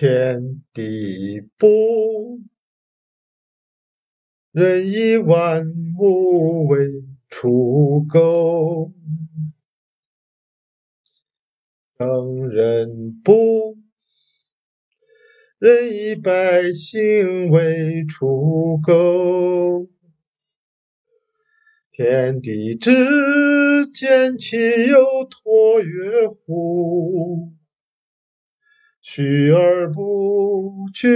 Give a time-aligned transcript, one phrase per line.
[0.00, 2.40] 天地不，
[4.50, 5.66] 仁以万
[5.98, 6.88] 物为
[7.28, 8.94] 刍狗；
[11.98, 13.76] 圣人不，
[15.58, 19.86] 仁以百姓为刍狗。
[21.92, 24.56] 天地之间，其
[24.86, 27.52] 有橐越乎？
[29.02, 31.08] 去而不居，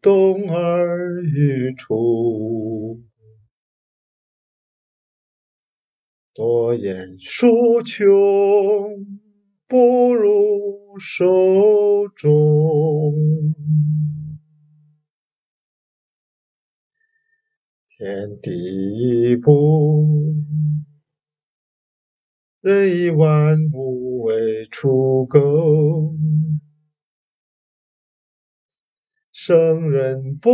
[0.00, 3.02] 动而愈出。
[6.34, 8.06] 多言数穷，
[9.66, 13.14] 不如守中。
[17.98, 20.34] 天地不，
[22.60, 25.67] 任以万物为刍狗。
[29.48, 30.50] 圣人不，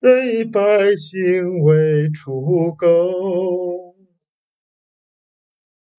[0.00, 3.94] 仁以百姓为刍狗。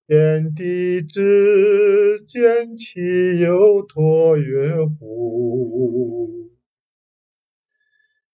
[0.07, 6.49] 天地之间，其有橐越乎？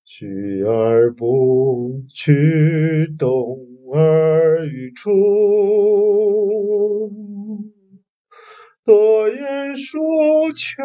[0.05, 3.59] 去而不去，动
[3.93, 5.11] 而愈出。
[8.89, 9.99] 多言数
[10.53, 10.83] 穷，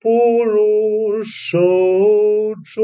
[0.00, 1.58] 不如守
[2.64, 2.82] 中。